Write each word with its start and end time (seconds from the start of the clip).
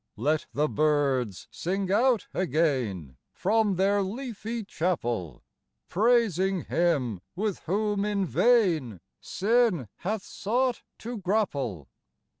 Let 0.17 0.47
the 0.51 0.67
birds 0.67 1.47
sing 1.51 1.91
out 1.91 2.25
again 2.33 3.17
From 3.33 3.75
their 3.75 4.01
leafy 4.01 4.63
chapel, 4.63 5.43
Praising 5.89 6.63
Him 6.65 7.21
with 7.35 7.59
whom 7.67 8.03
in 8.03 8.25
vain 8.25 8.99
Sin 9.19 9.87
hath 9.97 10.23
sought 10.23 10.81
to 10.97 11.19
grapple. 11.19 11.87